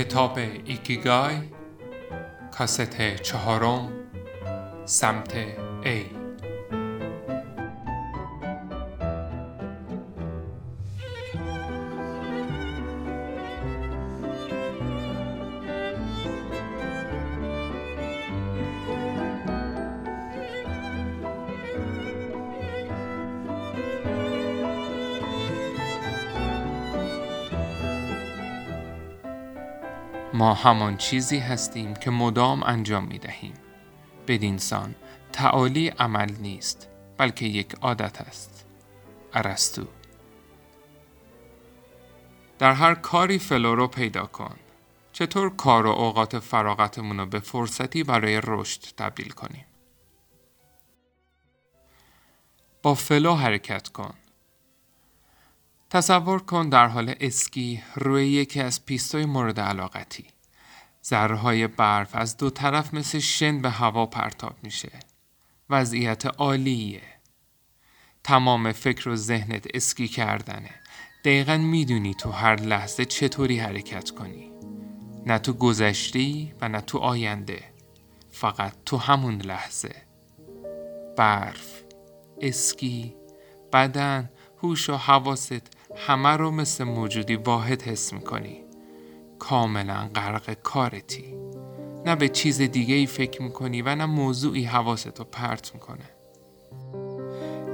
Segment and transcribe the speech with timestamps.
[0.00, 1.34] کتاب ایکیگای
[2.50, 3.88] کاست چهارم
[4.84, 5.34] سمت
[5.84, 6.19] A.
[30.40, 33.54] ما همان چیزی هستیم که مدام انجام می دهیم.
[34.26, 34.94] بدینسان
[35.32, 38.66] تعالی عمل نیست بلکه یک عادت است.
[39.34, 39.86] ارسطو
[42.58, 44.56] در هر کاری flow رو پیدا کن.
[45.12, 49.66] چطور کار و اوقات فراغتمون رو به فرصتی برای رشد تبدیل کنیم؟
[52.82, 54.14] با flow حرکت کن.
[55.90, 60.24] تصور کن در حال اسکی روی یکی از پیستای مورد علاقتی.
[61.06, 64.90] ذرهای برف از دو طرف مثل شن به هوا پرتاب میشه.
[65.70, 67.02] وضعیت عالیه.
[68.24, 70.70] تمام فکر و ذهنت اسکی کردنه.
[71.24, 74.50] دقیقا می‌دونی تو هر لحظه چطوری حرکت کنی.
[75.26, 77.64] نه تو گذشتی و نه تو آینده.
[78.30, 79.94] فقط تو همون لحظه.
[81.16, 81.82] برف،
[82.40, 83.14] اسکی،
[83.72, 84.30] بدن،
[84.62, 88.64] هوش و حواست همه رو مثل موجودی واحد حس می‌کنی.
[89.38, 91.34] کاملا غرق کارتی.
[92.06, 96.10] نه به چیز دیگه ای فکر می‌کنی و نه موضوعی حواستو پرت می‌کنه.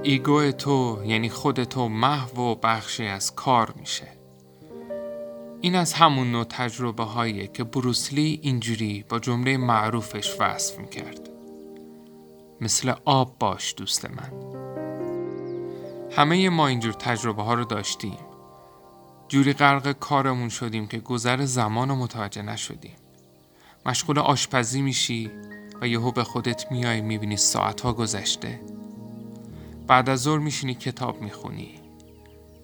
[0.02, 4.08] ایگو تو یعنی خود تو محو و بخشی از کار میشه.
[5.60, 11.30] این از همون نوع تجربه هاییه که بروسلی اینجوری با جمله معروفش وصف می‌کرد.
[12.60, 14.32] مثل آب باش دوست من.
[16.16, 18.18] همه ما اینجور تجربه ها رو داشتیم.
[19.28, 22.96] جوری غرق کارمون شدیم که گذر زمان رو متوجه نشدیم.
[23.86, 25.30] مشغول آشپزی میشی
[25.80, 28.60] و یهو به خودت میای می‌بینی ساعت ها گذشته.
[29.86, 31.80] بعد از ظهر میشینی کتاب می‌خونی.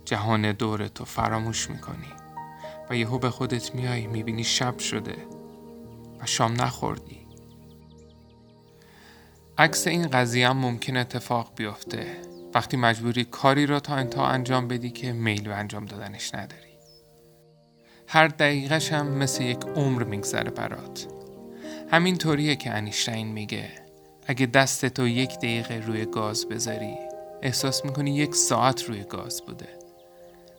[0.04, 2.12] جهان دورتو فراموش می‌کنی.
[2.90, 5.16] و یهو به خودت میای می‌بینی شب شده
[6.20, 7.26] و شام نخوردی.
[9.58, 14.90] عکس این قضیه هم ممکن اتفاق بیفته وقتی مجبوری کاری را تا انتها انجام بدی
[14.90, 16.72] که میل به انجام دادنش نداری.
[18.08, 21.06] هر دقیقش هم مثل یک عمر میگذره برات.
[21.90, 23.70] همین طوریه که انیشتین میگه
[24.26, 26.96] اگه دست تو یک دقیقه روی گاز بذاری
[27.42, 29.68] احساس می‌کنی یک ساعت روی گاز بوده.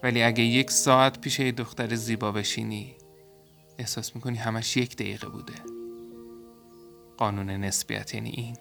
[0.04, 2.96] ولی اگه یک ساعت پیش یه دختر زیبا بشینی
[3.80, 5.54] احساس می‌کنی همش یک دقیقه بوده.
[7.18, 8.58] قانون نسبیت یعنی این.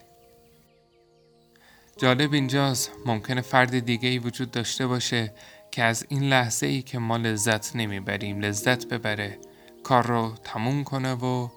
[1.96, 2.90] جالب اینجاست.
[3.06, 5.32] ممکنه فرد دیگه ای وجود داشته باشه
[5.70, 9.38] که از این لحظه ای که ما لذت نمی‌بریم لذت ببره
[9.82, 11.48] کار رو تموم کنه و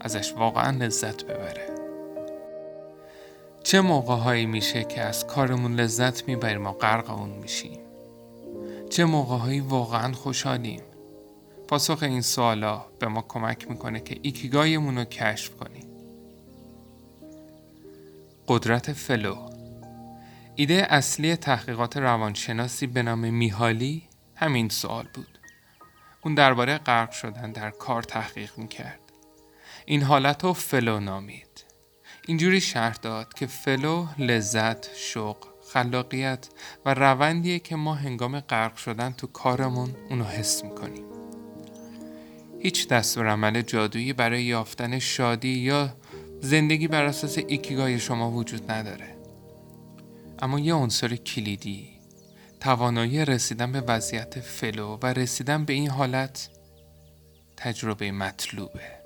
[0.00, 1.66] ازش واقعا لذت ببره.
[3.62, 7.78] چه موقع هایی میشه که از کارمون لذت می‌بریم و غرق اون میشیم؟
[8.90, 10.80] چه موقع هایی واقعا خوشحالیم؟
[11.68, 15.86] پاسخ این سوالا به ما کمک می‌کنه که ایکیگایمون رو کشف کنیم.
[18.48, 19.49] قدرت flow.
[20.60, 24.02] ایده اصلی تحقیقات روانشناسی به نام میهالی
[24.34, 25.38] همین سوال بود.
[26.24, 29.00] اون درباره غرق شدن در کار تحقیق می‌کرد.
[29.86, 31.64] این حالت رو flow نامید.
[32.26, 35.36] اینجوری شرح داد که flow لذت، شوق،
[35.72, 36.48] خلاقیت
[36.86, 41.04] و روندیه که ما هنگام غرق شدن تو کارمون اونو حس می‌کنیم.
[42.62, 45.96] هیچ دستورالعمل جادویی برای یافتن شادی یا
[46.40, 49.19] زندگی بر اساس ایکیگای شما وجود نداره.
[50.42, 52.00] اما یه عنصر کلیدی
[52.60, 56.48] توانایی رسیدن به وضعیت flow و رسیدن به این حالت
[57.56, 59.00] تجربه مطلوبه.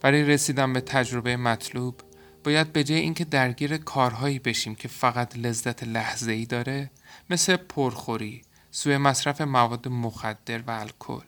[0.00, 2.00] برای رسیدن به تجربه مطلوب
[2.44, 6.90] باید به جای اینکه درگیر کارهایی بشیم که فقط لذت لحظه ای داره
[7.30, 11.24] مثل پرخوری، سوء مصرف مواد مخدر و الکل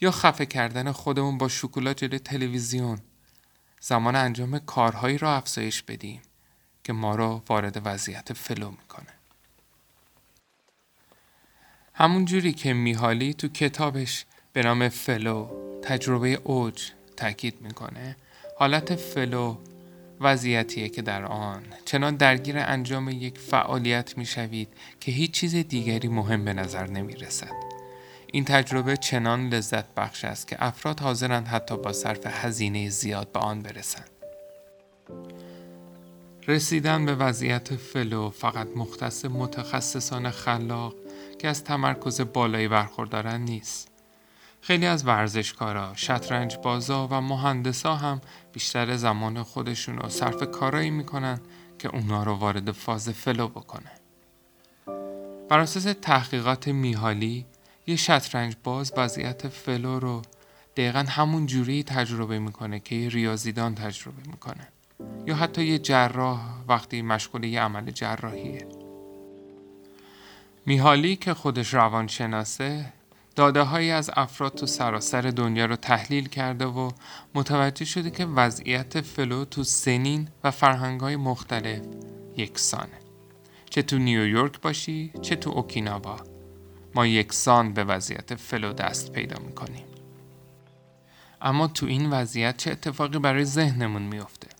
[0.00, 2.98] یا خفه کردن خودمون با شکلات جلوی تلویزیون
[3.80, 6.22] زمان انجام کارهایی را افزایش بدیم.
[6.88, 9.12] که ما را وارد وضعیت فلو می‌کنه
[11.94, 15.48] همون جوری که میهالی تو کتابش به نام flow
[15.82, 18.16] تجربه اوج تاکید می‌کنه
[18.58, 19.56] حالت flow
[20.20, 24.68] وضعیتیه که در آن چنان درگیر انجام یک فعالیت می‌شوید
[25.00, 27.54] که هیچ چیز دیگری مهم به نظر نمی رسد.
[28.26, 33.38] این تجربه چنان لذت بخش است که افراد حاضرند حتی با صرف هزینه زیاد به
[33.38, 34.17] آن برسند.
[36.48, 40.94] رسیدن به وضعیت flow فقط مختص متخصصان خلاق
[41.38, 43.88] که از تمرکز بالایی برخوردارن نیست.
[44.60, 48.20] خیلی از ورزشکارا، شطرنج بازا و مهندسا هم
[48.52, 51.40] بیشتر زمان خودشون رو صرف کارایی می‌کنن
[51.78, 53.92] که اونا رو وارد فاز flow بکنه.
[55.48, 57.46] بر اساس تحقیقات میهالی
[57.86, 60.22] یه شطرنج باز وضعیت flow رو
[60.76, 64.68] دقیقا همون جوری تجربه می‌کنه که یه ریاضیدان تجربه می‌کنه
[65.28, 68.66] یا حتی یه جراح وقتی مشغول یه عمل جراحیه.
[70.66, 72.92] میهالی که خودش روانشناسه
[73.36, 76.90] داده هایی از افراد تو سراسر دنیا رو تحلیل کرده و
[77.34, 81.82] متوجه شده که وضعیت flow تو سنین و فرهنگ های مختلف
[82.36, 82.98] یکسانه.
[83.70, 86.16] چه تو نیویورک باشی چه تو اوکیناوا.
[86.94, 89.84] ما یکسان به وضعیت flow دست پیدا می‌کنیم.
[91.42, 94.57] اما تو این وضعیت چه اتفاقی برای ذهنمون میافته؟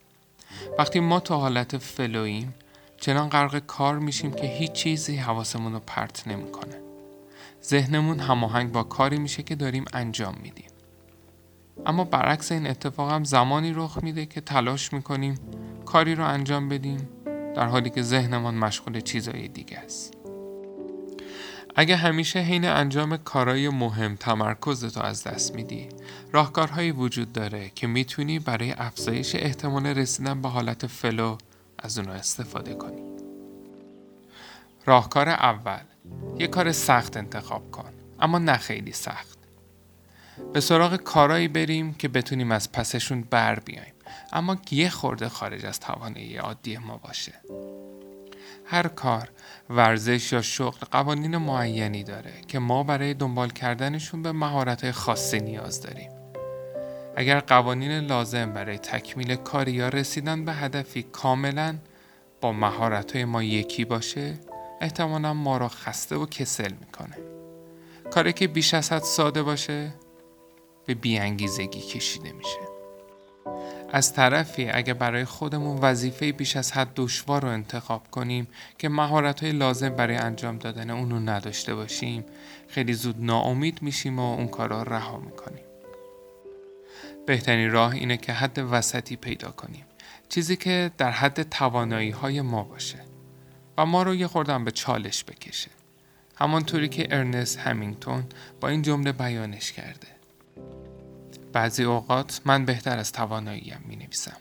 [0.77, 2.53] وقتی ما تو حالت فلویم
[2.97, 6.81] چنان غرق کار میشیم که هیچ چیزی حواسمون رو پرت نمی‌کنه.
[7.63, 10.69] ذهنمون هماهنگ با کاری میشه که داریم انجام میدیم.
[11.85, 15.39] اما برعکس این اتفاق هم زمانی رخ میده که تلاش می‌کنیم
[15.85, 17.09] کاری رو انجام بدیم
[17.55, 20.18] در حالی که ذهنمان مشغول چیزهای دیگه است.
[21.75, 25.89] اگه همیشه حین انجام کارهای مهم تمرکز تو از دست میدی
[26.31, 31.37] راهکارهایی وجود داره که می‌تونی برای افزایش احتمال رسیدن به حالت فلو
[31.79, 33.01] از اونها استفاده کنی.
[34.85, 35.83] راهکار اول
[36.39, 39.37] یه کار سخت انتخاب کن اما نه خیلی سخت.
[40.53, 43.93] به سراغ کارایی بریم که بتونیم از پسشون بر بیایم
[44.33, 47.33] اما یه خورده خارج از توانایی عادی ما باشه.
[48.71, 49.29] هر کار
[49.69, 55.81] ورزش یا شغل قوانین معینی داره که ما برای دنبال کردنشون به مهارت خاصی نیاز
[55.81, 56.11] داریم.
[57.15, 61.77] اگر قوانین لازم برای تکمیل کاری یا رسیدن به هدفی کاملا
[62.41, 64.39] با مهارت ما یکی باشه
[64.81, 67.17] احتمالا ما را خسته و کسل می‌کنه.
[68.11, 69.93] کاری که بیش از حد ساده باشه
[70.85, 72.68] به بیانگیزگی کشیده میشه.
[73.93, 78.47] از طرفی اگه برای خودمون وظیفه بیش از حد دشوار رو انتخاب کنیم
[78.77, 82.25] که مهارت های لازم برای انجام دادن اونو نداشته باشیم
[82.67, 85.63] خیلی زود ناامید میشیم و اون کارا رها می‌کنیم.
[87.27, 89.85] بهترین راه اینه که حد وسطی پیدا کنیم.
[90.29, 92.99] چیزی که در حد توانایی های ما باشه
[93.77, 95.69] و ما رو یه خوردم به چالش بکشه.
[96.35, 98.23] همانطوری که ارنست همینگتون
[98.61, 100.18] با این جمله بیانش کرده.
[101.53, 104.37] بعضی اوقات من بهتر از تواناییم می نویسم.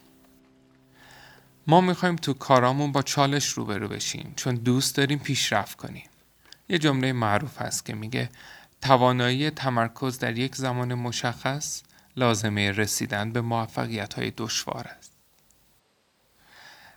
[1.66, 6.08] ما می‌خوایم تو کارامون با چالش روبرو بشیم چون دوست داریم پیشرفت کنیم.
[6.68, 8.30] یه جمله معروف هست که میگه
[8.82, 11.82] توانایی تمرکز در یک زمان مشخص
[12.16, 15.12] لازمه رسیدن به موفقیت های دشوار است.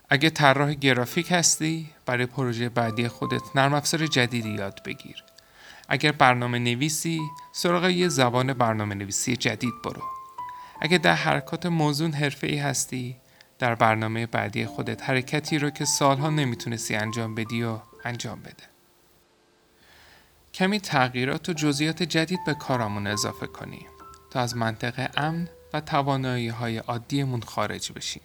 [0.08, 5.24] اگه طراح گرافیک هستی برای پروژه بعدی خودت نرم افزار جدیدی یاد بگیر
[5.88, 7.20] اگر برنامه نویسی
[7.52, 10.02] سراغ یه زبان برنامه نویسی جدید برو.
[10.80, 13.16] اگر در حرکات موزون حرفه ای هستی
[13.58, 18.72] در برنامه بعدی خودت حرکتی رو که سالها نمی‌تونستی انجام بدی و انجام بده.
[20.54, 23.86] کمی تغییرات و جزئیات جدید به کارامون اضافه کنیم
[24.30, 28.22] تا از منطقه امن و توانایی های عادیمون خارج بشیم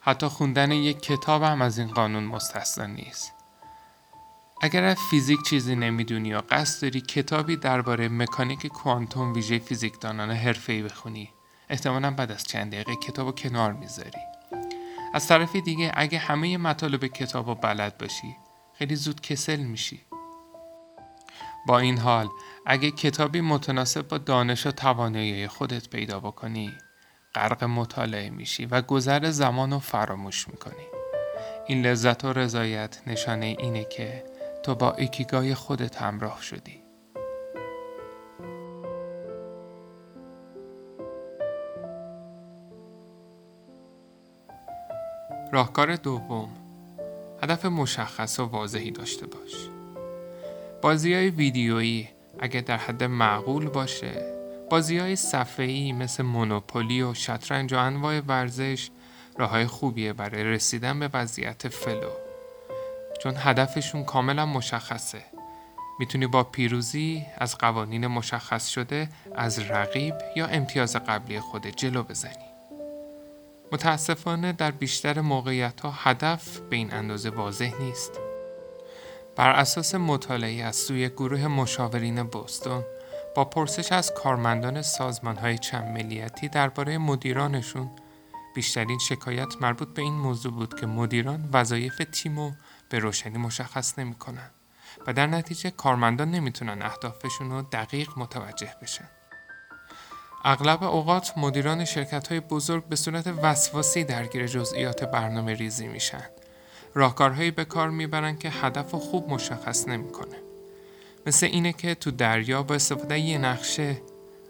[0.00, 3.32] حتی خوندن یک کتاب هم از این قانون مستثنا نیست.
[4.62, 10.82] اگر از فیزیک چیزی نمی‌دونی یا قصد داری کتابی درباره مکانیک کوانتوم ویژه فیزیکدانان حرفه‌ای
[10.82, 11.30] بخونی
[11.70, 14.18] احتمالا بعد از چند دقیقه کتاب و کنار می‌ذاری.
[15.14, 18.36] از طرف دیگه اگه همه مطالب کتاب و بلد باشی
[18.78, 20.00] خیلی زود کسل میشی.
[21.66, 22.28] با این حال
[22.66, 26.72] اگه کتابی متناسب با دانش و توانایی خودت پیدا بکنی
[27.34, 30.86] غرق مطالعه میشی و گذر زمان رو فراموش می‌کنی.
[31.66, 34.29] این لذت و رضایت نشانه اینه که
[34.62, 36.82] تو با ایکیگای خودت همراه شدی.
[45.52, 46.48] راهکار دوم
[47.42, 49.68] هدف مشخص و واضحی داشته باش.
[50.82, 54.40] بازی های ویدیویی اگر در حد معقول باشه
[54.70, 58.90] بازی های صفحه‌ای مثل مونوپولی و شطرنج و انواع ورزش
[59.38, 62.29] راه های خوبیه برای رسیدن به وضعیت فلو.
[63.22, 65.22] چون هدفشون کاملا مشخصه.
[65.98, 72.50] می‌تونی با پیروزی از قوانین مشخص شده از رقیب یا امتیاز قبلی خود جلو بزنی.
[73.72, 78.12] متاسفانه در بیشتر موقعیت ها هدف به این اندازه واضح نیست.
[79.36, 82.84] بر اساس مطالعه از سوی گروه مشاورین بوستون
[83.36, 87.90] با پرسش از کارمندان سازمان های چند ملیتی درباره مدیرانشون
[88.54, 92.52] بیشترین شکایت مربوط به این موضوع بود که مدیران وظایف تیم رو
[92.90, 94.50] به روشنی مشخص نمی کنن
[95.06, 99.08] و در نتیجه کارمندان نمی‌تونن اهدافشون رو دقیق متوجه بشن.
[100.44, 106.24] اغلب اوقات مدیران شرکت های بزرگ به صورت وسواسی درگیر جزئیات برنامه ریزی میشن.
[106.94, 110.36] راهکارهایی به کار می‌برن که هدف خوب مشخص نمی‌کنه.
[111.26, 114.02] مثل اینه که تو دریا با استفاده یه نقشه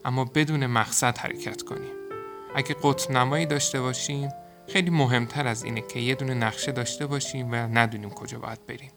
[0.04, 1.92] اما بدون مقصد حرکت کنیم.
[2.54, 4.28] اگه قطب نمایی داشته باشیم
[4.73, 8.91] خیلی مهمتر از اینه که یه دونه نقشه داشته باشیم و ندونیم کجا باید بریم.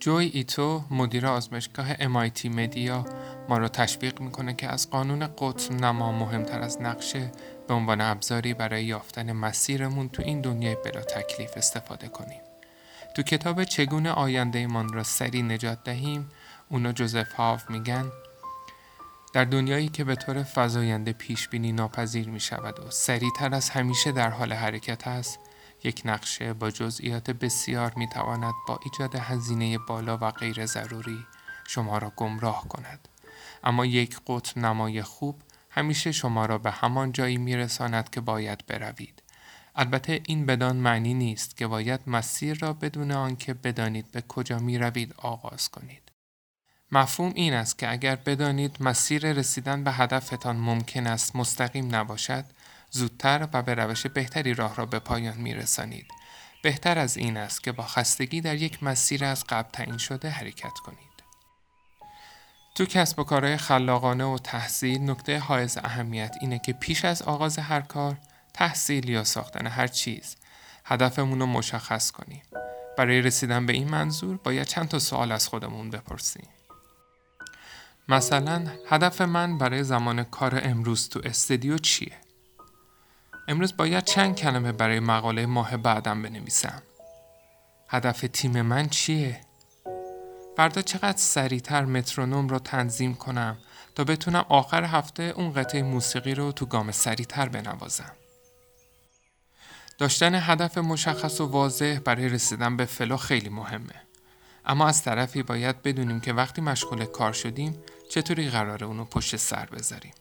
[0.00, 3.04] جوی ایتو مدیر آزمایشگاه MIT مدیا
[3.48, 7.32] ما را تشویق می‌کنه که از قانون قطب نما مهمتر از نقشه
[7.68, 12.40] به عنوان ابزاری برای یافتن مسیرمون تو این دنیای بلا تکلیف استفاده کنیم.
[13.14, 16.30] تو کتاب چگونه آینده من را سری نجات دهیم
[16.68, 18.12] اونا جوزف هاف میگن
[19.32, 24.12] در دنیایی که به طور فضاینده پیش بینی ناپذیر می شود و سریعتر از همیشه
[24.12, 25.38] در حال حرکت است
[25.84, 31.26] یک نقشه با جزئیات بسیار می تواند با ایجاد هزینه بالا و غیر ضروری
[31.68, 33.08] شما را گمراه کند.
[33.64, 38.66] اما یک قطب نمای خوب همیشه شما را به همان جایی می رساند که باید
[38.66, 39.22] بروید.
[39.76, 44.78] البته این بدان معنی نیست که باید مسیر را بدون آنکه بدانید به کجا می
[44.78, 46.05] روید آغاز کنید.
[46.92, 52.44] مفهوم این است که اگر بدانید مسیر رسیدن به هدفتان ممکن است مستقیم نباشد
[52.90, 56.06] زودتر و به روش بهتری راه را به پایان می رسانید.
[56.62, 60.78] بهتر از این است که با خستگی در یک مسیر از قبل تعیین شده حرکت
[60.84, 61.16] کنید.
[62.74, 67.58] تو کسب و کارهای خلاقانه و تحصیل نکته حائز اهمیت اینه که پیش از آغاز
[67.58, 68.18] هر کار
[68.54, 70.36] تحصیل یا ساختن هر چیز
[70.84, 72.42] هدفمون رو مشخص کنیم.
[72.98, 76.48] برای رسیدن به این منظور باید چند تا سوال از خودمون بپرسیم.
[78.08, 82.16] مثلا هدف من برای زمان کار امروز تو استدیو چیه؟
[83.48, 86.82] امروز باید چند کلمه برای مقاله ماه بعدم بنویسم.
[87.88, 89.40] هدف تیم من چیه؟
[90.56, 93.58] فردا چقدر سریعتر مترونوم رو تنظیم کنم
[93.94, 98.12] تا بتونم آخر هفته اون قطعه موسیقی رو تو گام سریعتر بنوازم.
[99.98, 104.02] داشتن هدف مشخص و واضح برای رسیدن به فلو خیلی مهمه.
[104.64, 109.66] اما از طرفی باید بدونیم که وقتی مشغول کار شدیم چطوری قراره اونو پشت سر
[109.66, 110.14] بذاریم.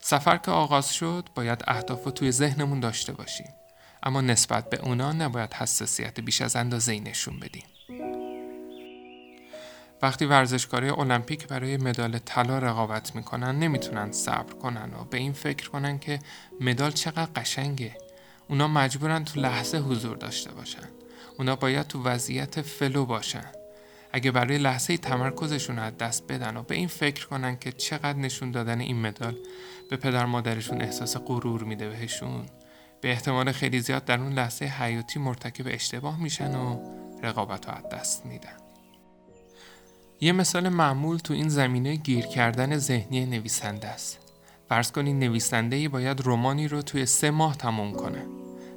[0.00, 3.46] سفر که آغاز شد باید اهداف رو توی ذهنمون داشته باشیم.
[4.02, 7.64] اما نسبت به اونا نباید حساسیت بیش از اندازه ای نشون بدیم.
[10.02, 15.70] وقتی ورزشکاری المپیک برای مدال طلا رقابت می‌کنن نمی‌تونن صبر کنن و به این فکر
[15.70, 16.18] کنن که
[16.60, 17.96] مدال چقدر قشنگه.
[18.48, 20.88] اونا مجبورن تو لحظه حضور داشته باشن.
[21.38, 23.57] اونا باید تو وضعیت فلو باشن.
[24.12, 28.50] اگه برای لحظه تمرکزشون از دست بدن و به این فکر کنن که چقدر نشون
[28.50, 29.36] دادن این مدال
[29.90, 32.46] به پدر مادرشون احساس غرور میده بهشون
[33.00, 36.78] به احتمال خیلی زیاد در اون لحظه حیاتی مرتکب اشتباه میشن و
[37.22, 38.56] رقابت رو از دست میدن.
[40.20, 44.18] یه مثال معمول تو این زمینه گیر کردن ذهنی نویسنده است.
[44.68, 48.26] فرض کنید نویسنده ای باید رومانی رو توی سه ماه تموم کنه.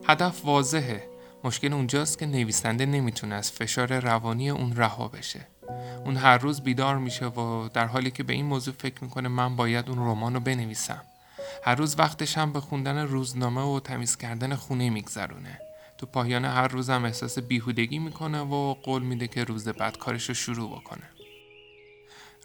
[0.08, 1.11] هدف واضحه.
[1.44, 5.48] مشکل اونجاست که نویسنده نمی‌تونه از فشار روانی اون رها بشه.
[6.06, 9.56] اون هر روز بیدار میشه و در حالی که به این موضوع فکر می‌کنه من
[9.56, 11.02] باید اون رمان رو بنویسم.
[11.64, 15.60] هر روز وقتش هم به خوندن روزنامه و تمیز کردن خونه میگذرونه.
[15.98, 20.34] تو پایان هر روزم احساس بیهودگی می‌کنه و قول میده که روز بعد کارش رو
[20.34, 21.10] شروع بکنه.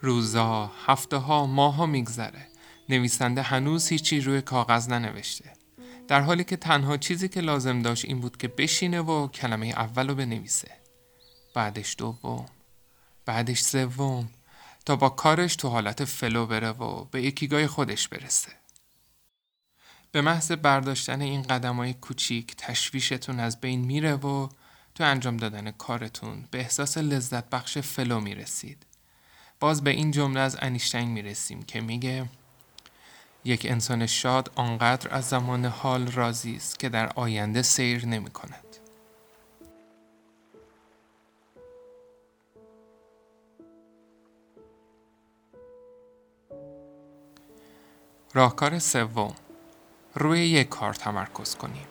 [0.00, 2.46] روزا، هفته ها، ماه ها میگذره.
[2.88, 5.55] نویسنده هنوز هیچی روی کاغذ ننوشته.
[6.08, 10.08] در حالی که تنها چیزی که لازم داشت این بود که بشینه و کلمه اول
[10.08, 10.70] رو بنویسه.
[11.54, 12.46] بعدش دوم.
[13.24, 14.28] بعدش سوم.
[14.86, 18.52] تا با کارش تو حالت flow بره و به ایکیگای خودش برسه.
[20.12, 24.48] به محض برداشتن این قدم های کوچیک تشویشتون از بین میره و
[24.94, 28.86] تو انجام دادن کارتون به احساس لذت بخش flow می‌رسید.
[29.60, 32.28] باز به این جمله از انیشتین می‌رسیم که میگه
[33.46, 38.66] یک انسان شاد آنقدر از زمان حال راضی است که در آینده سیر نمی کند.
[48.34, 49.34] راهکار سوم
[50.14, 51.86] روی یک کار تمرکز کنیم.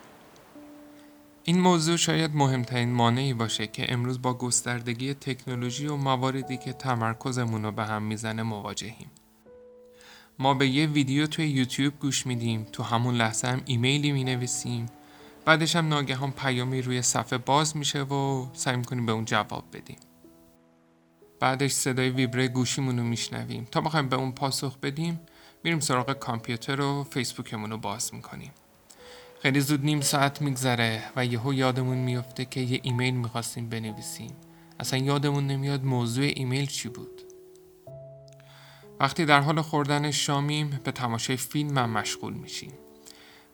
[1.44, 7.62] این موضوع شاید مهمترین مانعی باشه که امروز با گستردگی تکنولوژی و مواردی که تمرکزمون
[7.62, 9.10] رو به هم می‌زنه مواجهیم.
[10.38, 12.66] ما به یه ویدیو توی یوتیوب گوش میدیم.
[12.72, 14.86] تو همون لحظه هم ایمیلی می نویسیم
[15.44, 19.98] بعدش هم ناگهان پیامی روی صفحه باز میشه و سعی می‌کنیم به اون جواب بدیم.
[21.40, 23.68] بعدش صدای ویبره گوشیمون رو میشنویم.
[23.70, 25.20] تا بخوایم به اون پاسخ بدیم
[25.64, 28.50] میریم سراغ کامپیوتر و فیسبوکمون رو باز می‌کنیم.
[29.42, 34.36] خیلی زود نیم ساعت میگذره و یهو یادمون میفته که یه ایمیل می‌خواستیم بنویسیم.
[34.80, 37.22] اصلا یادمون نمیاد موضوع ایمیل چی بود.
[39.00, 42.72] وقتی در حال خوردن شامیم به تماشای فیلم هم مشغول میشیم.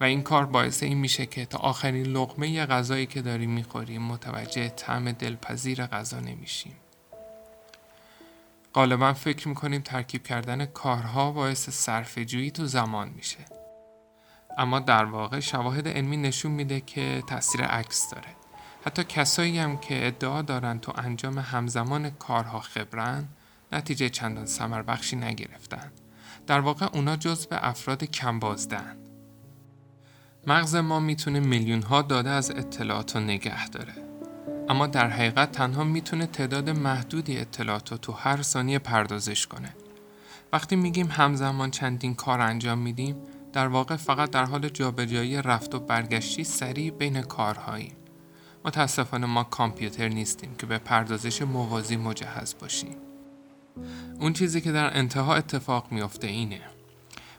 [0.00, 4.68] و این کار باعث این میشه که تا آخرین لقمه غذایی که داریم می‌خوریم متوجه
[4.68, 6.76] طعم دلپذیر غذا نمیشیم.
[8.74, 13.38] غالبا فکر می‌کنیم ترکیب کردن کارها باعث صرف جویی تو زمان میشه.
[14.58, 18.28] اما در واقع شواهد علمی نشون میده که تاثیر عکس داره.
[18.86, 23.28] حتی کسایی هم که ادعا دارن تو انجام همزمان کارها خبرن
[23.72, 25.92] نتیجه چندان سمر بخشی نگرفتن.
[26.46, 28.96] در واقع اونا جز به افراد کم بازدن.
[30.46, 33.92] مغز ما می‌تونه میلیون ها داده از اطلاعات رو نگه داره.
[34.68, 39.74] اما در حقیقت تنها می‌تونه تعداد محدودی اطلاعات رو تو هر ثانیه پردازش کنه.
[40.52, 43.16] وقتی میگیم همزمان چندین کار انجام میدیم
[43.52, 47.96] در واقع فقط در حال جابجایی رفت و برگشتی سریع بین کارهاییم.
[48.64, 52.96] متاسفانه ما کامپیوتر نیستیم که به پردازش موازی مجهز باشیم.
[54.20, 56.60] اون چیزی که در انتها اتفاق میافته اینه.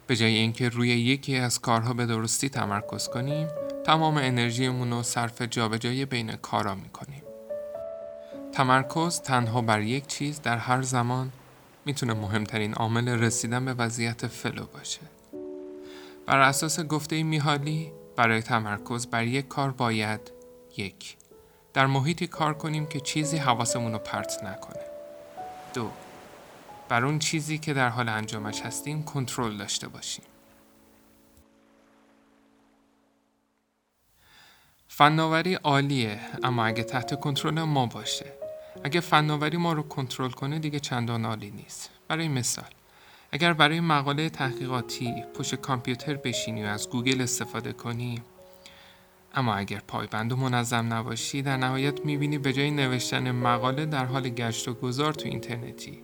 [0.07, 3.47] به جای اینکه روی یکی از کارها به درستی تمرکز کنیم
[3.83, 7.23] تمام انرژیمون رو صرف جابجایی بین کارا می‌کنیم.
[8.51, 11.31] تمرکز تنها بر یک چیز در هر زمان
[11.85, 15.01] می‌تونه مهمترین عامل رسیدن به وضعیت فلو باشه.
[16.25, 20.31] بر اساس گفته میهالی برای تمرکز بر یک کار باید
[20.77, 21.17] یک
[21.73, 24.83] در محیطی کار کنیم که چیزی حواسمون رو پرت نکنه.
[25.73, 25.89] دو
[26.89, 30.25] بر اون چیزی که در حال انجامش هستیم کنترل داشته باشیم.
[34.88, 38.34] فناوری عالیه اما اگه تحت کنترل ما باشه.
[38.84, 41.89] اگه فناوری ما رو کنترل کنه دیگه چندان عالی نیست.
[42.08, 42.69] برای مثال
[43.31, 48.21] اگر برای مقاله تحقیقاتی پشت کامپیوتر بشینی و از گوگل استفاده کنی
[49.34, 54.29] اما اگر پایبند و منظم نباشی در نهایت می‌بینی به جای نوشتن مقاله در حال
[54.29, 56.01] گشت و گذار تو اینترنتی.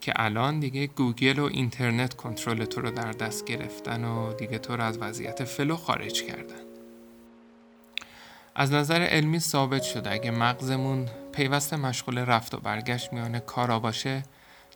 [0.00, 4.76] که الان دیگه گوگل و اینترنت کنترل تو رو در دست گرفتن و دیگه تو
[4.76, 6.62] رو از وضعیت flow خارج کردن.
[8.54, 14.22] از نظر علمی ثابت شده اگه مغزمون پیوست مشغول رفت و برگشت میانه کارا باشه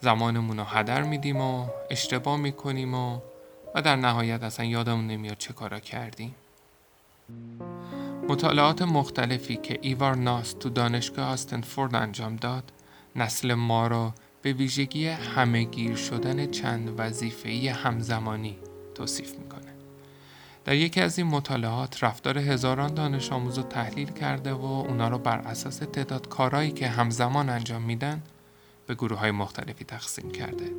[0.01, 3.21] زمانمون رو هدر میدیم و اشتباه می‌کنیم و
[3.75, 6.35] و در نهایت اصلا یادمون نمیاد چه کارا کردیم.
[8.29, 12.73] مطالعات مختلفی که ایوار ناس تو دانشگاه آستنفورد انجام داد
[13.17, 18.59] نسل ما را به ویژگی همهگیر شدن چند وظیفه‌ای همزمانی
[18.95, 19.73] توصیف می‌کنه.
[20.65, 25.19] در یکی از این مطالعات رفتار هزاران دانش آموز رو تحلیل کرده و اونا رو
[25.19, 28.23] بر اساس تعداد کارهایی که همزمان انجام میدن
[28.87, 30.71] به گروه های مختلفی تقسیم کرده.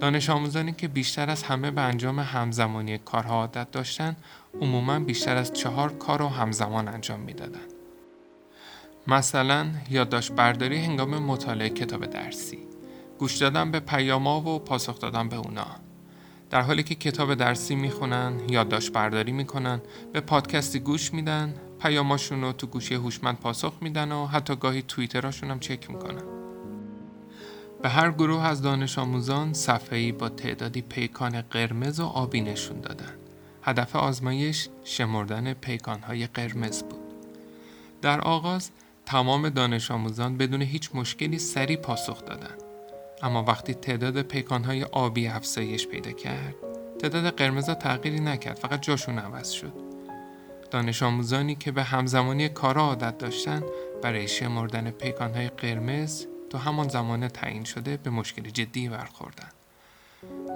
[0.00, 4.16] دانش آموزانی که بیشتر از همه به انجام همزمانی کارها عادت داشتن
[4.60, 7.66] عموما بیشتر از چهار کار رو همزمان انجام می‌دادن.
[9.06, 12.58] مثلا یادداشت برداری هنگام مطالعه کتاب درسی
[13.22, 15.66] گوش دادن به پیاما و پاسخ دادن به اونا.
[16.50, 19.80] در حالی که کتاب درسی می‌خونن یادداشت برداری می‌کنن
[20.12, 25.50] به پادکستی گوش میدن پیاماشون رو تو گوشی هوشمند پاسخ میدن و حتی گاهی توییتراشون
[25.50, 26.22] هم چک می‌کنن.
[27.82, 33.14] به هر گروه از دانش آموزان صفحه‌ای با تعدادی پیکان قرمز و آبی نشون دادن.
[33.62, 37.00] هدف آزمایش شمردن پیکانهای قرمز بود.
[38.02, 38.70] در آغاز
[39.06, 42.71] تمام دانش آموزان بدون هیچ مشکلی سریع پاسخ دادند
[43.22, 46.54] اما وقتی تعداد پیکانهای آبی افزایش پیدا کرد
[46.98, 49.72] تعداد قرمز تغییری نکرد فقط جاشون عوض شد.
[50.70, 53.62] دانش آموزانی که به همزمانی کارا عادت داشتن
[54.02, 59.48] برای شمردن پیکانهای قرمز تو همان زمان تعیین شده به مشکل جدی برخوردن.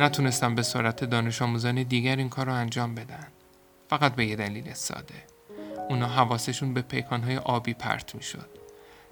[0.01, 3.27] نتونستن به سرعت دانش آموزان دیگر این کار رو انجام بدن.
[3.91, 5.25] فقط به یه دلیل ساده.
[5.89, 8.66] اونا حواسشون به پیکانهای آبی پرت می شد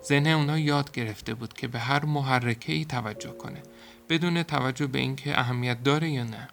[0.07, 3.63] ذهن اونا یاد گرفته بود که به هر محرکه ای توجه کنه
[4.09, 6.49] بدون توجه به اینکه اهمیت داره یا نه.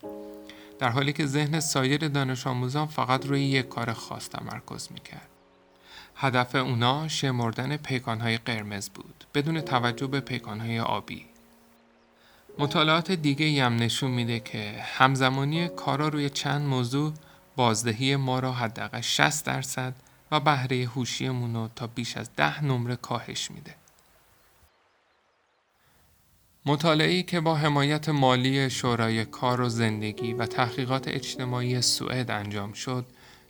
[0.80, 5.28] در حالی که ذهن سایر دانش آموزان فقط روی یک کار خاص تمرکز می‌کرد.
[6.16, 11.26] هدف اونا شمردن پیکانهای قرمز بود بدون توجه به پیکانهای آبی.
[12.58, 17.14] مطالعات دیگه هم نشون میده که همزمانی کارا روی چند موضوع
[17.56, 19.94] بازدهی ما را حداقل 60 درصد
[20.32, 23.76] و بهره هوشیمون رو تا بیش از ده نمره کاهش میده.
[26.66, 33.06] مطالعه‌ای که با حمایت مالی شورای کار و زندگی و تحقیقات اجتماعی سوئد انجام شد،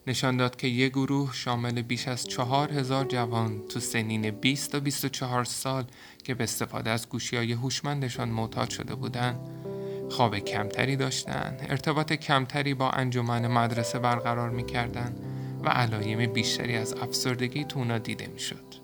[0.08, 4.80] نشان داد که یک گروه شامل بیش از چهار هزار جوان تو سنین 20 تا
[4.80, 5.86] 24 سال
[6.24, 9.40] که به استفاده از گوشی های هوشمندشان معتاد شده بودند،
[10.12, 15.20] خواب کمتری داشتند، ارتباط کمتری با انجمن مدرسه برقرار می‌کردند
[15.64, 18.82] و علایم بیشتری از افسردگی تو اونا دیده می‌شد.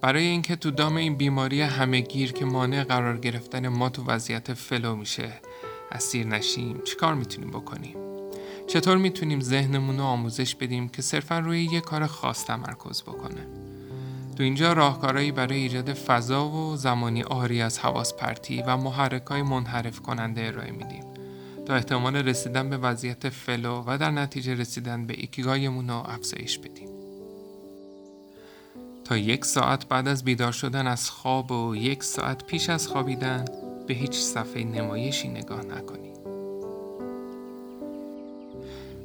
[0.00, 4.54] برای اینکه تو دام این بیماری همه گیر که مانع قرار گرفتن ما تو وضعیت
[4.54, 5.32] فلو میشه
[5.92, 7.96] اسیر نشیم چیکار می‌تونیم بکنیم؟
[8.66, 13.46] چطور می‌تونیم ذهنمون رو آموزش بدیم که صرفا روی یه کار خاص تمرکز بکنه؟
[14.36, 19.42] تو اینجا راهکارهایی برای ایجاد فضا و زمانی آری از حواس پرتی و محرک های
[19.42, 21.04] منحرف کننده ارائه میدیم.
[21.68, 26.88] تا احتمال رسیدن به وضعیت flow و در نتیجه رسیدن به ایکیگایمون رو افزایش بدیم
[29.04, 33.44] تا یک ساعت بعد از بیدار شدن از خواب و یک ساعت پیش از خوابیدن
[33.86, 36.18] به هیچ صفحه نمایشی نگاه نکنید.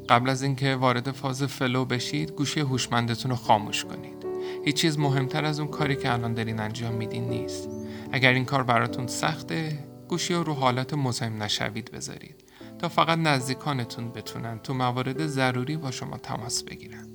[0.09, 4.25] قبل از اینکه وارد فاز flow بشید گوشی هوشمندتون رو خاموش کنید.
[4.65, 7.69] هیچ چیز مهمتر از اون کاری که الان دارین انجام میدین نیست.
[8.11, 12.42] اگر این کار براتون سخته گوشی رو رو حالت مزاحم نشوید بذارید
[12.87, 17.07] فقط نزدیکانتون بتونن تو موارد ضروری با شما تماس بگیرن.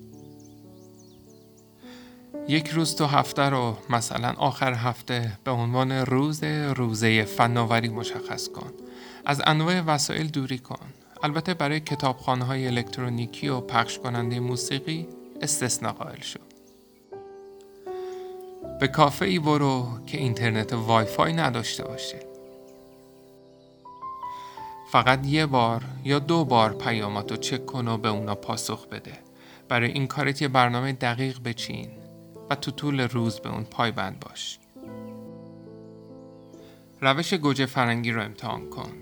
[2.49, 6.45] یک روز تو هفته رو مثلا آخر هفته به عنوان روز
[6.77, 8.73] روزه فناوری مشخص کن.
[9.27, 10.87] از انواع وسایل دوری کن.
[11.23, 15.09] البته برای کتابخانه های الکترونیکی و پخش کننده موسیقی
[15.43, 16.49] استثنا قائل شد.
[18.81, 22.28] به کافه ای برو که اینترنت وای فای نداشته باشه.
[24.91, 29.13] فقط یه بار یا دو بار پیاماتو چک کن و به اونا پاسخ بده.
[29.69, 31.91] برای این کارت یه برنامه دقیق بچین
[32.51, 34.59] و تو طول روز به اون پایبند باش.
[37.01, 38.93] روش گوجه فرنگی رو امتحان کن.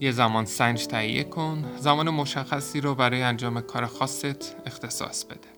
[0.00, 5.48] یه زمان سنج تهیه کن، زمان مشخصی رو برای انجام کار خاصت اختصاص بده.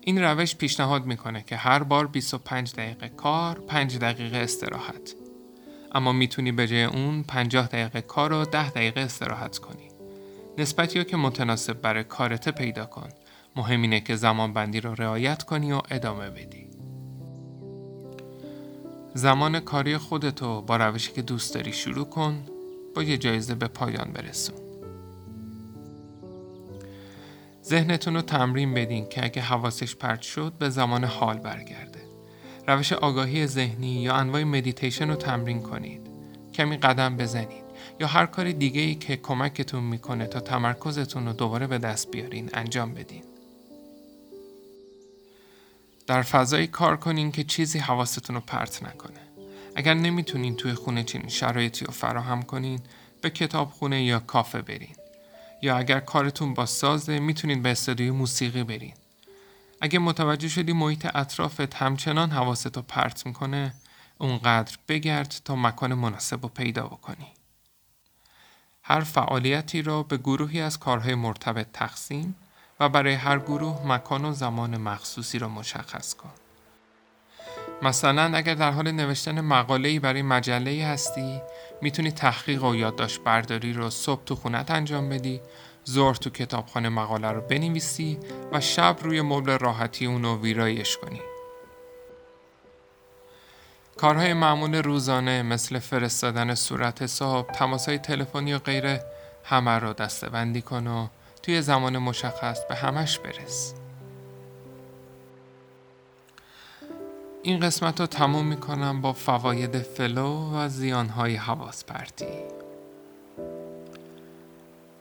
[0.00, 5.14] این روش پیشنهاد می‌کنه که هر بار 25 دقیقه کار، 5 دقیقه استراحت.
[5.94, 9.88] اما می‌تونی به جای اون 50 دقیقه کار و 10 دقیقه استراحت کنی.
[10.58, 13.08] نسبتی که متناسب برای کارت پیدا کن
[13.56, 16.66] مهم اینه که زمان بندی رو رعایت کنی و ادامه بدی.
[19.14, 22.46] زمان کاری خودتو با روشی که دوست داری شروع کن
[22.94, 24.56] با یه جایزه به پایان برسون.
[27.64, 32.03] ذهنتون رو تمرین بدین که اگه حواسش پرت شد به زمان حال برگرده.
[32.68, 36.00] روش آگاهی ذهنی یا انواع مدیتیشن رو تمرین کنید.
[36.54, 37.64] کمی قدم بزنید
[38.00, 42.50] یا هر کار دیگه ای که کمکتون می‌کنه تا تمرکزتون رو دوباره به دست بیارین
[42.54, 43.22] انجام بدین.
[46.06, 49.20] در فضایی کار کنین که چیزی حواستون رو پرت نکنه.
[49.76, 52.80] اگر نمی‌تونین توی خونه چنین شرایطی رو فراهم کنین
[53.20, 54.96] به کتاب خونه یا کافه برین.
[55.62, 58.94] یا اگر کارتون با سازه می‌تونین به استودیوی موسیقی برین.
[59.84, 63.74] اگه متوجه شدی محیط اطرافت همچنان حواستو پرت می‌کنه
[64.18, 67.26] اونقدر بگرد تا مکان مناسب رو پیدا بکنی.
[68.82, 72.36] هر فعالیتی را به گروهی از کارهای مرتبط تقسیم
[72.80, 76.32] و برای هر گروه مکان و زمان مخصوصی را مشخص کن.
[77.82, 81.40] مثلا اگر در حال نوشتن مقاله‌ای برای مجله هستی
[81.82, 85.40] می‌تونی تحقیق و یادداشت برداری رو صبح تو خونت انجام بدی
[85.90, 88.18] ظهر تو کتابخانه مقاله رو بنویسی
[88.52, 91.20] و شب روی مبل راحتی اونو ویرایش کنی
[93.96, 99.04] کارهای معمول روزانه مثل فرستادن صورت حساب، تماسهای تلفنی و غیره
[99.44, 101.06] همه رو دسته کن و
[101.42, 103.74] توی زمان مشخص به همش برس.
[107.42, 112.63] این قسمت رو تموم می‌کنم با فواید فلو و زیانهای حواس پرتی.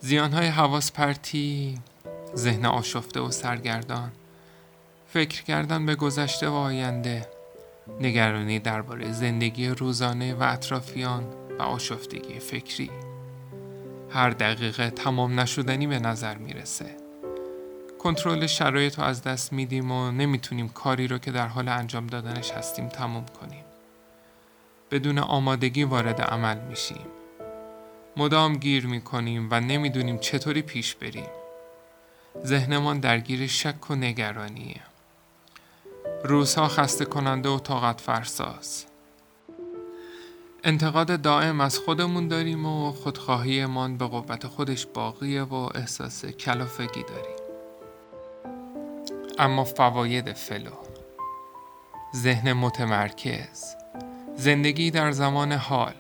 [0.06, 1.80] زیانهای حواس پرتی
[2.36, 4.12] ذهن آشفته و سرگردان
[5.08, 7.28] فکر کردن به گذشته و آینده
[8.02, 11.24] نگرانی درباره زندگی روزانه و اطرافیان
[11.60, 12.90] و آشفتگی فکری.
[14.10, 16.98] هر دقیقه تمام نشدنی به نظر می‌رسه.
[18.00, 22.52] کنترل شرایط رو از دست میدیم و نمی‌تونیم کاری رو که در حال انجام دادنش
[22.52, 23.64] هستیم تموم کنیم.
[24.92, 27.06] بدون آمادگی وارد عمل میشیم.
[28.18, 31.30] مدام گیر می‌کنیم و نمی‌دونیم چطوری پیش بریم.
[32.46, 34.82] ذهنمان درگیر شک و نگرانیه.
[36.24, 38.86] روزها خسته کننده و طاقت فرساز.
[40.64, 47.44] انتقاد دائم از خودمون داریم و خودخواهیمان به قوت خودش باقیه و احساس کلافگی داریم.
[49.40, 50.72] اما فواید flow.
[52.16, 53.76] ذهن متمرکز.
[54.36, 55.94] زندگی در زمان حال.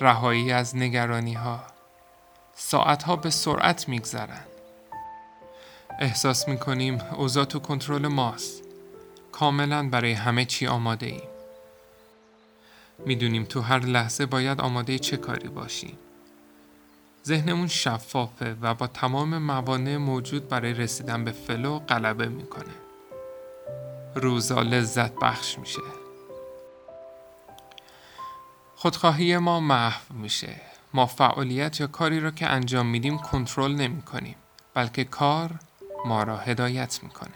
[0.00, 1.60] رهایی از نگرانی ها
[2.54, 4.44] ساعت ها به سرعت میگذرن.
[6.00, 8.62] احساس می‌کنیم اوضاع تو کنترل ماست.
[9.32, 11.28] کاملا برای همه چی آماده ایم
[13.06, 15.98] می‌دونیم تو هر لحظه باید آماده چه کاری باشیم.
[17.26, 22.74] ذهنمون شفافه و با تمام موانع موجود برای رسیدن به flow غلبه می‌کنه.
[24.14, 25.97] روزا لذت بخش میشه.
[28.80, 30.60] خودخواهی ما محو میشه.
[30.94, 34.36] ما فعالیت یا کاری را که انجام میدیم کنترل نمی کنیم
[34.74, 35.50] بلکه کار
[36.06, 37.34] ما را هدایت می‌کنه.